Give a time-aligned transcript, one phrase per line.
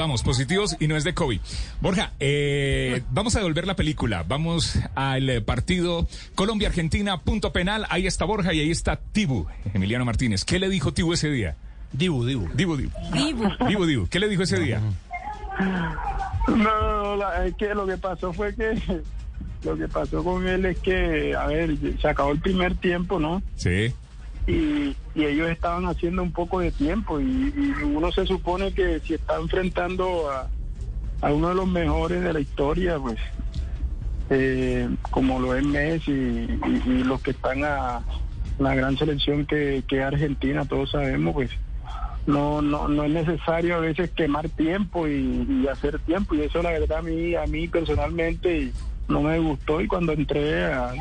[0.00, 1.40] vamos, positivos y no es de COVID.
[1.80, 4.24] Borja, eh, vamos a devolver la película.
[4.26, 7.86] Vamos al eh, partido Colombia-Argentina, punto penal.
[7.90, 10.44] Ahí está Borja y ahí está Tibu, Emiliano Martínez.
[10.44, 11.56] ¿Qué le dijo Tibu ese día?
[11.92, 12.48] Dibu, Dibu.
[12.54, 12.90] Dibu, Dibu.
[13.68, 14.06] Dibu, Dibu.
[14.08, 14.80] ¿Qué le dijo ese día?
[16.48, 18.80] No, la- es que lo que pasó fue que
[19.64, 23.42] lo que pasó con él es que, a ver, se acabó el primer tiempo, ¿no?
[23.56, 23.92] Sí.
[24.46, 27.52] Y, ellos estaban haciendo un poco de tiempo y,
[27.84, 30.48] uno se supone que si está enfrentando a,
[31.20, 33.18] a uno de los mejores de la historia, pues
[34.30, 38.02] eh, como lo es Messi y, los que están a
[38.58, 41.50] la gran selección que, es Argentina, todos sabemos, pues
[42.26, 46.34] no, no, no es necesario a veces quemar tiempo y, y hacer tiempo.
[46.34, 48.72] Y eso la verdad a mí, a mí personalmente
[49.08, 49.80] no me gustó.
[49.80, 50.92] Y cuando entré a,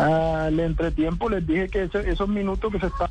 [0.00, 3.10] al entretiempo les dije que esos minutos que se estaban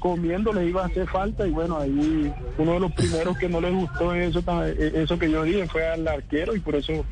[0.00, 3.60] comiendo les iba a hacer falta y bueno ahí uno de los primeros que no
[3.60, 7.04] les gustó eso ta- eso que yo dije fue al arquero y por eso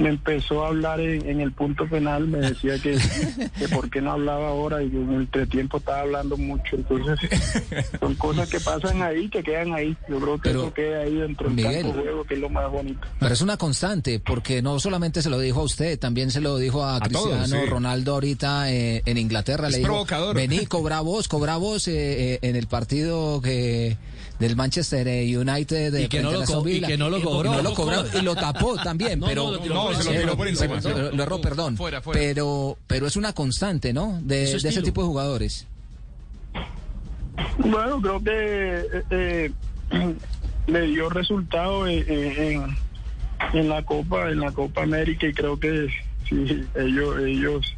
[0.00, 2.96] me empezó a hablar en, en el punto penal me decía que,
[3.58, 7.18] que por qué no hablaba ahora y que en el entretiempo estaba hablando mucho entonces
[8.00, 11.14] son cosas que pasan ahí que quedan ahí yo creo que Pero, eso queda ahí
[11.14, 11.82] dentro del Miguel.
[11.82, 15.22] campo de juego que es lo más bonito Pero es una constante, porque no solamente
[15.22, 17.70] se lo dijo a usted, también se lo dijo a, A Cristiano todos, sí.
[17.70, 19.66] Ronaldo ahorita eh, en Inglaterra.
[19.68, 20.34] Es le dijo, provocador.
[20.36, 23.96] vení, cobra vos, cobra vos eh, eh, en el partido que
[24.42, 26.86] del Manchester eh, United de Y que no frente a lo Aston co- y Villa.
[26.88, 27.52] que no lo cobró.
[27.52, 30.04] Y no lo cobró y lo tapó también, No, pero no, lo tiró No, se
[30.12, 30.80] lo tiró por encima.
[30.80, 31.76] Lo, lo- lo erró, perdón.
[31.76, 32.20] Fuera, fuera.
[32.20, 34.18] Pero pero es una constante, ¿no?
[34.22, 35.66] De, Es su de ese tipo de jugadores.
[37.58, 38.30] Bueno, creo que
[38.80, 39.50] eh, eh,
[40.66, 42.76] le dio resultado en, en,
[43.52, 45.88] en la Copa, en la Copa América y creo que
[46.28, 47.74] sí, ellos, ellos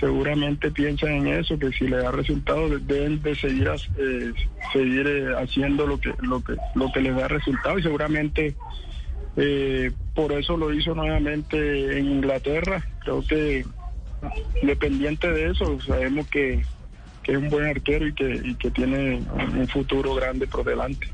[0.00, 4.32] seguramente piensan en eso, que si le da resultado deben de seguir, eh,
[4.72, 8.56] seguir eh, haciendo lo que, lo que, lo que les da resultado y seguramente
[9.36, 12.84] eh, por eso lo hizo nuevamente en Inglaterra.
[13.04, 13.64] Creo que
[14.62, 16.64] independiente de eso, sabemos que,
[17.22, 19.22] que es un buen arquero y que, y que tiene
[19.56, 21.06] un futuro grande por delante.